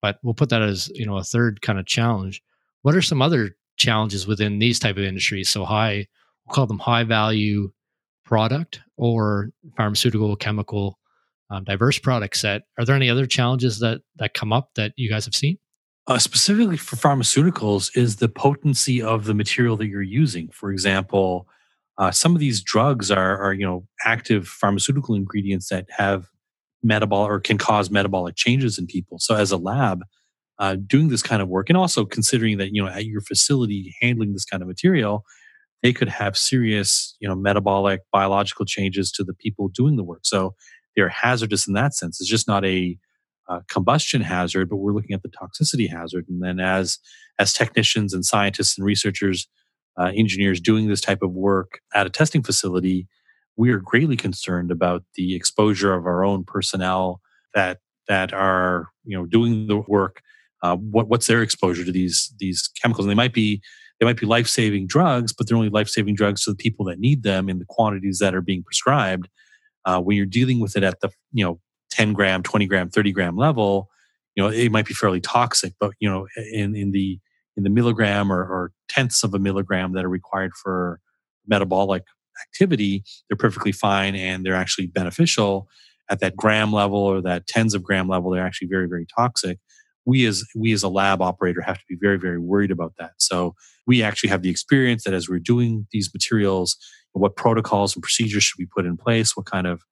[0.00, 2.42] but we'll put that as you know a third kind of challenge.
[2.80, 5.50] What are some other challenges within these type of industries?
[5.50, 6.06] So high,
[6.46, 7.70] we'll call them high value
[8.24, 10.98] product or pharmaceutical, chemical,
[11.50, 12.62] um, diverse product set.
[12.78, 15.58] Are there any other challenges that that come up that you guys have seen?
[16.08, 20.48] Uh, specifically for pharmaceuticals, is the potency of the material that you're using.
[20.50, 21.48] For example,
[21.98, 26.28] uh, some of these drugs are, are, you know, active pharmaceutical ingredients that have
[26.82, 29.18] metabolic or can cause metabolic changes in people.
[29.18, 30.02] So, as a lab,
[30.60, 33.94] uh, doing this kind of work, and also considering that you know at your facility
[34.00, 35.24] handling this kind of material,
[35.82, 40.20] they could have serious, you know, metabolic biological changes to the people doing the work.
[40.22, 40.54] So,
[40.94, 42.20] they're hazardous in that sense.
[42.20, 42.96] It's just not a
[43.48, 46.26] uh, combustion hazard, but we're looking at the toxicity hazard.
[46.28, 46.98] And then, as
[47.38, 49.48] as technicians and scientists and researchers
[49.98, 53.06] uh, engineers doing this type of work at a testing facility,
[53.56, 57.20] we are greatly concerned about the exposure of our own personnel
[57.54, 57.78] that
[58.08, 60.22] that are you know doing the work.
[60.62, 63.06] Uh, what what's their exposure to these these chemicals?
[63.06, 63.62] And they might be
[64.00, 66.84] they might be life saving drugs, but they're only life saving drugs to the people
[66.86, 69.28] that need them in the quantities that are being prescribed.
[69.84, 71.60] Uh, when you're dealing with it at the you know
[71.96, 73.88] 10 gram, 20 gram, 30 gram level,
[74.34, 75.72] you know it might be fairly toxic.
[75.80, 77.18] But you know in in the
[77.56, 81.00] in the milligram or, or tenths of a milligram that are required for
[81.46, 82.02] metabolic
[82.42, 85.68] activity, they're perfectly fine and they're actually beneficial.
[86.10, 89.58] At that gram level or that tens of gram level, they're actually very, very toxic.
[90.04, 93.12] We as we as a lab operator have to be very, very worried about that.
[93.16, 93.54] So
[93.86, 96.76] we actually have the experience that as we're doing these materials,
[97.12, 99.36] what protocols and procedures should we put in place?
[99.36, 99.82] What kind of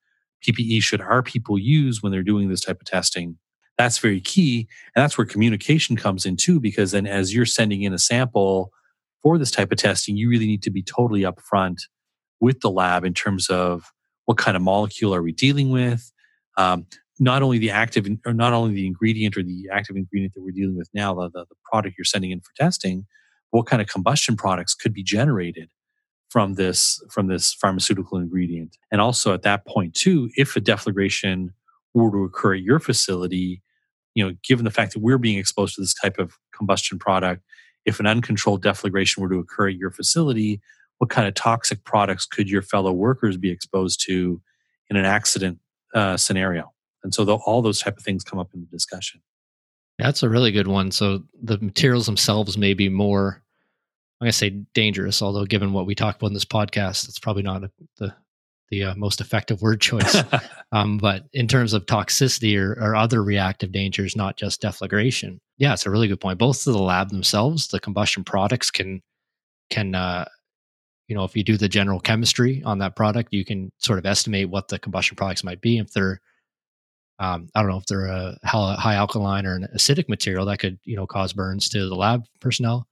[0.44, 3.38] PPE should our people use when they're doing this type of testing?
[3.76, 7.83] that's very key and that's where communication comes in too because then as you're sending
[7.83, 8.70] in a sample
[9.22, 11.78] for this type of testing you really need to be totally upfront
[12.40, 13.92] with the lab in terms of
[14.26, 16.12] what kind of molecule are we dealing with
[16.57, 16.87] um,
[17.18, 20.50] not only the active or not only the ingredient or the active ingredient that we're
[20.50, 23.07] dealing with now the, the, the product you're sending in for testing
[23.50, 25.68] what kind of combustion products could be generated
[26.35, 31.51] from this from this pharmaceutical ingredient and also at that point too if a deflagration
[31.94, 33.62] were to occur at your facility
[34.14, 37.42] you know, given the fact that we're being exposed to this type of combustion product,
[37.85, 40.61] if an uncontrolled deflagration were to occur at your facility,
[40.99, 44.40] what kind of toxic products could your fellow workers be exposed to
[44.88, 45.59] in an accident
[45.94, 46.73] uh, scenario?
[47.03, 49.20] And so all those type of things come up in the discussion.
[49.99, 50.90] That's a really good one.
[50.90, 53.42] So the materials themselves may be more,
[54.24, 57.42] going to say dangerous, although given what we talked about in this podcast, it's probably
[57.42, 58.14] not a, the
[58.70, 60.22] the uh, most effective word choice.
[60.72, 65.74] um, but in terms of toxicity or, or, other reactive dangers, not just deflagration, yeah,
[65.74, 66.38] it's a really good point.
[66.38, 69.02] Both of the lab themselves, the combustion products can
[69.70, 70.24] can uh,
[71.08, 74.06] you know if you do the general chemistry on that product, you can sort of
[74.06, 75.78] estimate what the combustion products might be.
[75.78, 76.20] If they're
[77.18, 80.78] um, I don't know if they're a high alkaline or an acidic material that could
[80.84, 82.88] you know cause burns to the lab personnel,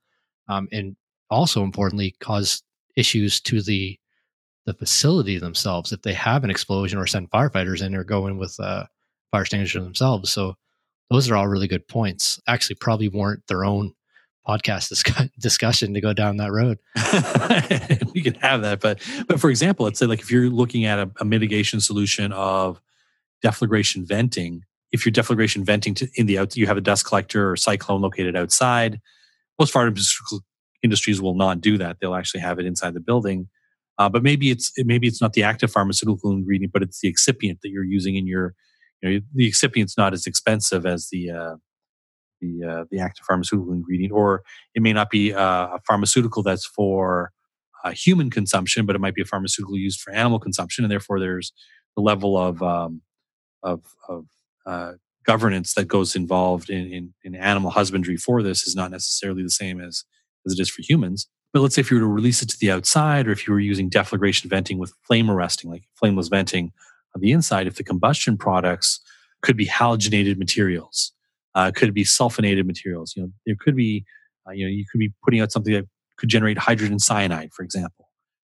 [0.47, 0.95] um, and
[1.29, 2.63] also importantly cause
[2.95, 3.97] issues to the
[4.65, 8.37] the facility themselves if they have an explosion or send firefighters in or go in
[8.37, 8.85] with uh,
[9.31, 10.31] fire extinguisher themselves.
[10.31, 10.55] So
[11.09, 12.39] those are all really good points.
[12.47, 13.93] Actually, probably warrant their own
[14.47, 16.79] podcast dis- discussion to go down that road.
[18.13, 20.99] we could have that, but but for example, let's say like if you're looking at
[20.99, 22.81] a, a mitigation solution of
[23.43, 27.51] deflagration venting, if you're deflagration venting to, in the out, you have a dust collector
[27.51, 29.01] or cyclone located outside.
[29.59, 30.41] Most pharmaceutical
[30.83, 31.97] industries will not do that.
[31.99, 33.47] They'll actually have it inside the building.
[33.97, 37.61] Uh, but maybe it's maybe it's not the active pharmaceutical ingredient, but it's the excipient
[37.61, 38.53] that you're using in your.
[39.01, 41.55] You know, the excipient's not as expensive as the uh,
[42.41, 44.43] the uh, the active pharmaceutical ingredient, or
[44.73, 47.31] it may not be uh, a pharmaceutical that's for
[47.83, 51.19] uh, human consumption, but it might be a pharmaceutical used for animal consumption, and therefore
[51.19, 51.53] there's
[51.95, 53.01] the level of um,
[53.61, 54.25] of, of
[54.65, 54.93] uh,
[55.25, 59.49] governance that goes involved in, in, in animal husbandry for this is not necessarily the
[59.49, 60.03] same as
[60.45, 61.27] as it is for humans.
[61.53, 63.53] But let's say if you were to release it to the outside, or if you
[63.53, 66.71] were using deflagration venting with flame arresting, like flameless venting
[67.15, 68.99] on the inside, if the combustion products
[69.41, 71.11] could be halogenated materials,
[71.53, 74.03] uh, could be sulfonated materials, you know, there could be,
[74.47, 77.63] uh, you know, you could be putting out something that could generate hydrogen cyanide, for
[77.63, 78.09] example.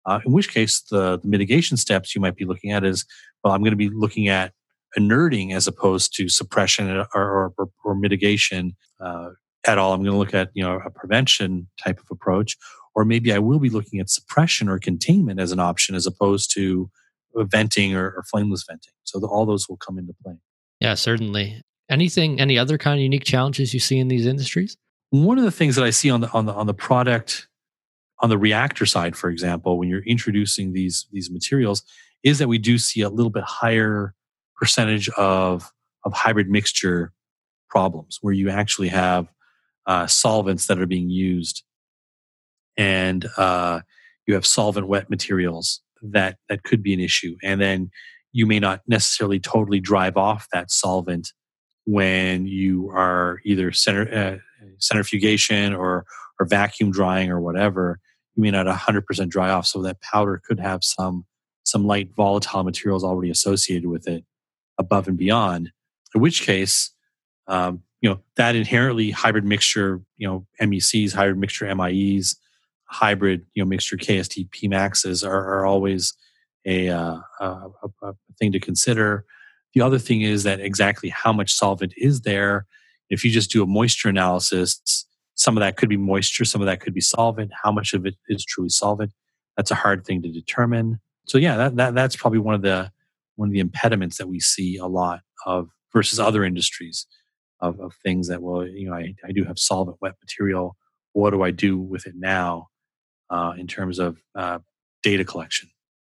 [0.07, 3.05] Uh, in which case, the, the mitigation steps you might be looking at is,
[3.43, 4.53] well, I'm going to be looking at
[4.97, 9.31] inerting as opposed to suppression or, or, or, mitigation uh,
[9.67, 9.93] at all.
[9.93, 12.57] I'm going to look at you know a prevention type of approach,
[12.95, 16.53] or maybe I will be looking at suppression or containment as an option as opposed
[16.55, 16.91] to
[17.35, 18.93] venting or, or flameless venting.
[19.05, 20.35] So the, all those will come into play.
[20.81, 21.61] Yeah, certainly.
[21.89, 24.77] Anything, any other kind of unique challenges you see in these industries?
[25.11, 27.49] One of the things that I see on the on the on the product
[28.21, 31.83] on the reactor side, for example, when you're introducing these these materials,
[32.23, 34.15] is that we do see a little bit higher
[34.57, 35.73] percentage of
[36.05, 37.13] of hybrid mixture
[37.69, 39.29] problems where you actually have
[39.87, 41.63] uh, solvents that are being used,
[42.77, 43.81] and uh,
[44.27, 47.91] you have solvent wet materials that that could be an issue, and then
[48.33, 51.33] you may not necessarily totally drive off that solvent
[51.87, 56.05] when you are either center, uh, centrifugation or
[56.39, 57.99] or vacuum drying or whatever.
[58.35, 61.25] You may not 100% dry off, so that powder could have some
[61.65, 64.25] some light volatile materials already associated with it
[64.79, 65.73] above and beyond.
[66.15, 66.93] In which case,
[67.49, 72.37] um, you know that inherently hybrid mixture you know mecs hybrid mixture mies
[72.85, 76.15] hybrid you know mixture kst pmaxes are, are always
[76.67, 77.69] a, uh, a,
[78.03, 79.25] a, thing to consider.
[79.75, 82.67] The other thing is that exactly how much solvent is there
[83.11, 86.67] if you just do a moisture analysis some of that could be moisture some of
[86.67, 87.51] that could be solvent.
[87.61, 89.11] How much of it is truly solvent?
[89.57, 91.01] That's a hard thing to determine.
[91.27, 92.93] So yeah that, that that's probably one of the
[93.35, 97.05] one of the impediments that we see a lot of versus other industries
[97.61, 100.77] of, of things that well you know I, I do have solvent wet material.
[101.13, 102.69] What do i do with it now
[103.31, 104.59] uh, in terms of uh,
[105.03, 105.69] data collection?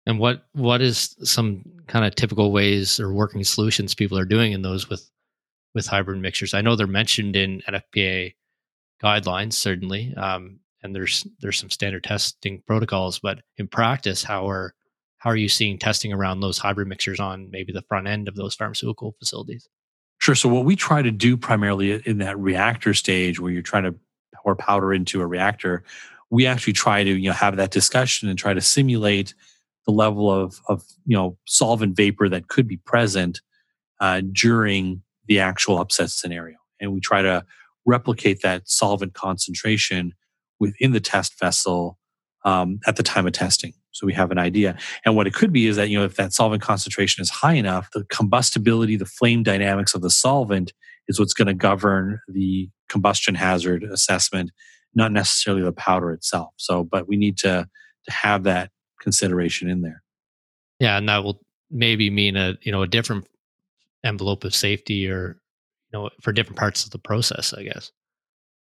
[0.06, 4.52] And what what is some kind of typical ways or working solutions people are doing
[4.52, 5.10] in those with
[5.74, 6.54] with hybrid mixtures?
[6.54, 8.34] I know they're mentioned in nfpa
[9.02, 14.74] guidelines certainly um, and there's there's some standard testing protocols but in practice how are
[15.18, 18.36] how are you seeing testing around those hybrid mixtures on maybe the front end of
[18.36, 19.68] those pharmaceutical facilities
[20.22, 20.36] Sure.
[20.36, 23.96] So what we try to do primarily in that reactor stage where you're trying to
[24.36, 25.84] pour powder into a reactor,
[26.30, 29.34] we actually try to, you know, have that discussion and try to simulate
[29.88, 33.42] the level of, of you know, solvent vapor that could be present
[34.00, 36.58] uh, during the actual upset scenario.
[36.80, 37.44] And we try to
[37.88, 40.14] replicate that solvent concentration
[40.60, 41.98] within the test vessel
[42.44, 43.74] um, at the time of testing.
[43.92, 44.78] So we have an idea.
[45.06, 47.54] And what it could be is that, you know, if that solvent concentration is high
[47.54, 50.74] enough, the combustibility, the flame dynamics of the solvent
[51.08, 54.52] is what's going to govern the combustion hazard assessment,
[54.96, 56.54] not necessarily the powder itself.
[56.58, 57.68] So, but we need to,
[58.06, 60.04] to have that consideration in there.
[60.80, 60.98] Yeah.
[60.98, 63.28] And that will maybe mean a, you know, a different
[64.04, 65.38] envelope of safety or,
[65.92, 67.92] you know, for different parts of the process, I guess.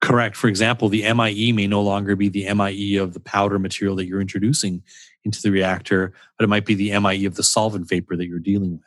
[0.01, 0.37] Correct.
[0.37, 4.07] For example, the MIE may no longer be the MIE of the powder material that
[4.07, 4.83] you're introducing
[5.25, 8.39] into the reactor, but it might be the MIE of the solvent vapor that you're
[8.39, 8.83] dealing with.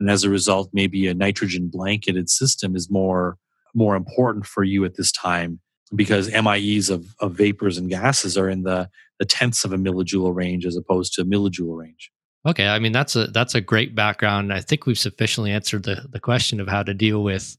[0.00, 3.38] And as a result, maybe a nitrogen blanketed system is more,
[3.74, 5.60] more important for you at this time
[5.94, 10.34] because MIEs of, of vapors and gases are in the, the tenths of a millijoule
[10.34, 12.10] range as opposed to a millijoule range.
[12.46, 14.52] Okay, I mean that's a that's a great background.
[14.52, 17.56] I think we've sufficiently answered the the question of how to deal with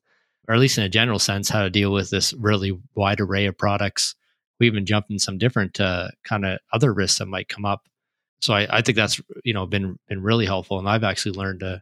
[0.47, 3.45] or at least in a general sense, how to deal with this really wide array
[3.45, 4.15] of products.
[4.59, 7.87] We even jumped in some different uh, kind of other risks that might come up.
[8.41, 11.63] So I, I, think that's you know been been really helpful, and I've actually learned
[11.63, 11.81] a,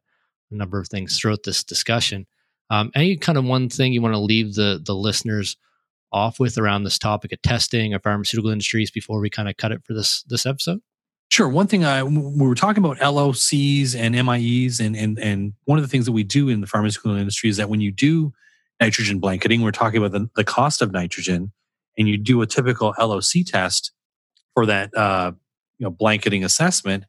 [0.51, 2.27] a number of things throughout this discussion.
[2.69, 5.57] Um, any kind of one thing you want to leave the the listeners
[6.11, 9.71] off with around this topic of testing of pharmaceutical industries before we kind of cut
[9.71, 10.79] it for this this episode?
[11.29, 11.49] Sure.
[11.49, 15.83] One thing I we were talking about LOCs and MIEs, and and and one of
[15.83, 18.33] the things that we do in the pharmaceutical industry is that when you do
[18.79, 19.61] nitrogen blanketing.
[19.61, 21.51] We're talking about the, the cost of nitrogen,
[21.97, 23.91] and you do a typical LOC test
[24.53, 25.31] for that uh,
[25.77, 27.05] you know blanketing assessment.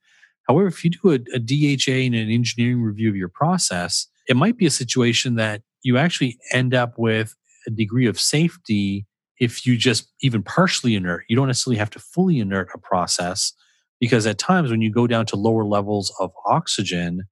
[0.48, 4.36] However, if you do a, a DHA and an engineering review of your process, it
[4.36, 7.34] might be a situation that you actually end up with
[7.66, 9.06] a degree of safety
[9.38, 11.24] if you just even partially inert.
[11.28, 13.52] You don't necessarily have to fully inert a process
[14.00, 17.22] because at times when you go down to lower levels of oxygen,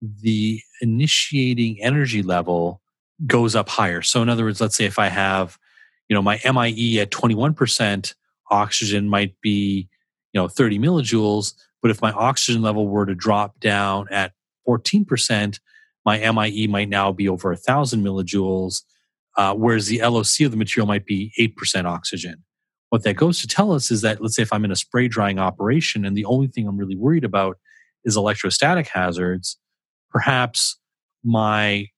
[0.00, 2.80] the initiating energy level
[3.26, 4.02] goes up higher.
[4.02, 5.58] So in other words, let's say if I have,
[6.08, 8.14] you know, my MIE at 21%,
[8.50, 9.88] oxygen might be,
[10.32, 11.54] you know, 30 millijoules.
[11.80, 14.32] But if my oxygen level were to drop down at
[14.66, 15.60] 14%,
[16.04, 18.82] my MIE might now be over a thousand millijoules,
[19.36, 22.44] uh, whereas the LOC of the material might be 8% oxygen.
[22.90, 25.08] What that goes to tell us is that, let's say, if I'm in a spray
[25.08, 27.58] drying operation and the only thing I'm really worried about
[28.04, 29.58] is electrostatic hazards,
[30.10, 30.78] perhaps
[31.24, 31.88] my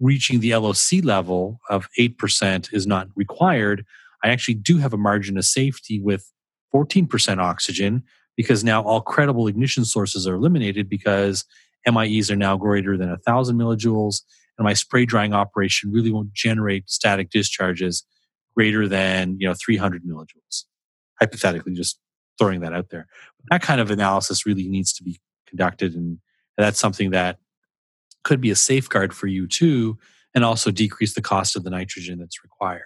[0.00, 3.84] reaching the LOC level of 8% is not required.
[4.22, 6.30] I actually do have a margin of safety with
[6.74, 8.02] 14% oxygen
[8.36, 11.44] because now all credible ignition sources are eliminated because
[11.86, 14.22] MIEs are now greater than 1,000 millijoules,
[14.56, 18.04] and my spray drying operation really won't generate static discharges
[18.54, 20.64] greater than you know 300 millijoules.
[21.20, 21.98] Hypothetically, just
[22.38, 23.06] throwing that out there.
[23.50, 26.18] That kind of analysis really needs to be conducted, and
[26.56, 27.38] that's something that
[28.24, 29.98] could be a safeguard for you too,
[30.34, 32.82] and also decrease the cost of the nitrogen that's required.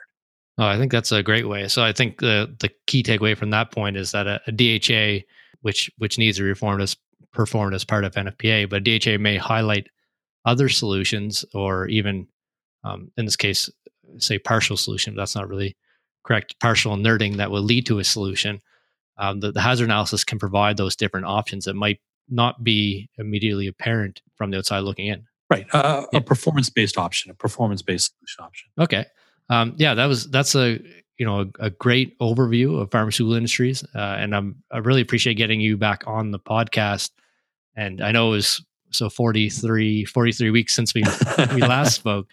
[0.59, 1.69] Oh, I think that's a great way.
[1.69, 5.25] So I think the the key takeaway from that point is that a, a DHA,
[5.63, 6.97] which which needs to be as
[7.33, 9.89] performed as part of NFPA, but DHA may highlight
[10.45, 12.27] other solutions or even
[12.85, 13.71] um, in this case,
[14.19, 15.15] say partial solution.
[15.15, 15.77] That's not really
[16.25, 16.59] correct.
[16.61, 18.61] Partial inerting that will lead to a solution.
[19.19, 22.01] Um, the, the hazard analysis can provide those different options that might
[22.33, 25.25] not be immediately apparent from the outside looking in.
[25.51, 26.19] Right, uh, yeah.
[26.19, 28.71] a performance based option, a performance based solution option.
[28.79, 29.05] Okay,
[29.51, 30.81] um, yeah, that was that's a
[31.19, 35.35] you know a, a great overview of pharmaceutical industries, uh, and I'm I really appreciate
[35.35, 37.11] getting you back on the podcast.
[37.77, 41.03] And I know it was so 43, 43 weeks since we
[41.55, 42.29] we last spoke,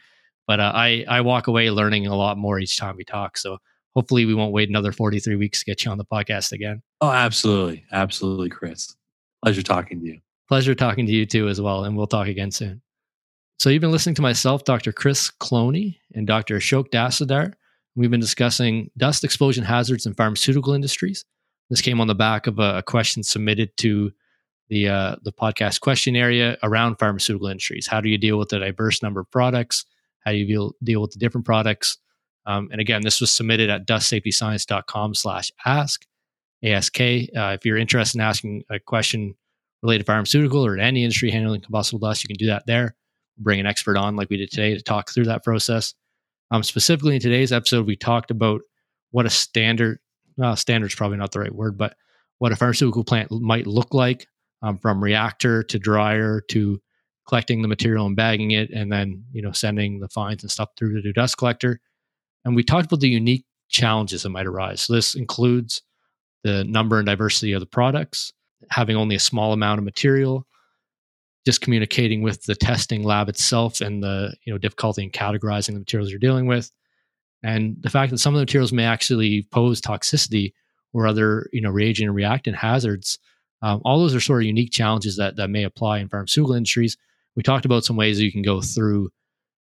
[0.47, 3.37] but uh, I I walk away learning a lot more each time we talk.
[3.37, 3.57] So
[3.95, 6.81] hopefully we won't wait another 43 weeks to get you on the podcast again.
[7.01, 8.95] Oh, absolutely, absolutely, Chris.
[9.43, 10.19] Pleasure talking to you.
[10.47, 12.81] Pleasure talking to you too as well, and we'll talk again soon.
[13.59, 14.91] So you've been listening to myself, Dr.
[14.91, 16.57] Chris Cloney, and Dr.
[16.57, 17.53] Ashok Dastidar.
[17.95, 21.25] We've been discussing dust explosion hazards in pharmaceutical industries.
[21.69, 24.11] This came on the back of a, question submitted to
[24.69, 27.87] the uh, the podcast question area around pharmaceutical industries.
[27.87, 29.85] How do you deal with a diverse number of products?
[30.21, 31.97] How do you deal, deal with the different products?
[32.45, 36.05] Um, and again, this was submitted at dustsafetyscience.com slash ask,
[36.63, 36.99] ASK.
[36.99, 39.35] Uh, if you're interested in asking a question
[39.81, 42.95] related to pharmaceutical or any industry handling combustible dust, you can do that there
[43.39, 45.93] bring an expert on like we did today to talk through that process.
[46.51, 48.61] Um, specifically in today's episode, we talked about
[49.11, 49.99] what a standard,
[50.37, 51.95] well, standard is probably not the right word, but
[52.39, 54.27] what a pharmaceutical plant might look like
[54.61, 56.81] um, from reactor to dryer to
[57.27, 60.69] collecting the material and bagging it, and then you know sending the fines and stuff
[60.77, 61.79] through to the dust collector.
[62.45, 64.81] And we talked about the unique challenges that might arise.
[64.81, 65.83] So this includes
[66.43, 68.33] the number and diversity of the products,
[68.69, 70.45] having only a small amount of material,
[71.45, 75.79] just communicating with the testing lab itself and the you know difficulty in categorizing the
[75.79, 76.71] materials you're dealing with
[77.41, 80.51] and the fact that some of the materials may actually pose toxicity
[80.91, 83.17] or other you know reagent and reactant hazards
[83.61, 86.97] um, all those are sort of unique challenges that that may apply in pharmaceutical industries.
[87.35, 89.09] We talked about some ways you can go through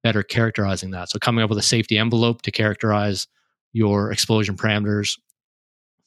[0.03, 1.11] better characterizing that.
[1.11, 3.27] So coming up with a safety envelope to characterize
[3.73, 5.19] your explosion parameters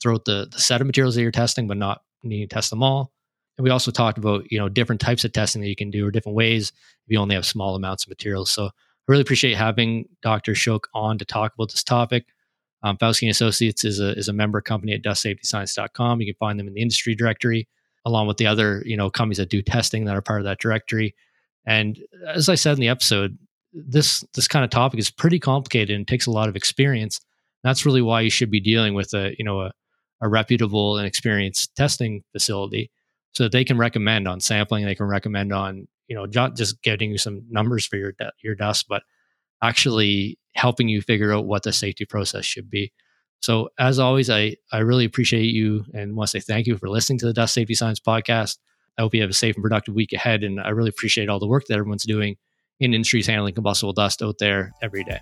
[0.06, 2.84] throughout the, the set of materials that you're testing but not needing to test them
[2.84, 3.12] all
[3.58, 6.06] and we also talked about, you know, different types of testing that you can do
[6.06, 8.51] or different ways if you only have small amounts of materials.
[8.51, 8.72] So I
[9.08, 10.53] really appreciate having Dr.
[10.53, 12.26] Ashok on to talk about this topic.
[12.84, 16.22] Um, Fauske Associates is a, is a member company at dustsafetyscience.com.
[16.22, 17.68] You can find them in the industry directory,
[18.03, 20.60] along with the other, you know, companies that do testing that are part of that
[20.60, 21.16] directory.
[21.66, 21.97] And
[22.28, 23.38] as I said in the episode,
[23.74, 27.20] this this kind of topic is pretty complicated and takes a lot of experience.
[27.64, 29.72] That's really why you should be dealing with a, you know, a,
[30.22, 32.89] a reputable and experienced testing facility
[33.34, 36.82] so that they can recommend on sampling they can recommend on you know not just
[36.82, 39.03] getting you some numbers for your your dust but
[39.61, 42.91] actually helping you figure out what the safety process should be.
[43.41, 46.89] So as always i i really appreciate you and want to say thank you for
[46.89, 48.57] listening to the dust safety science podcast.
[48.97, 51.39] I hope you have a safe and productive week ahead and i really appreciate all
[51.39, 52.38] the work that everyone's doing
[52.80, 55.20] in industries handling combustible dust out there every day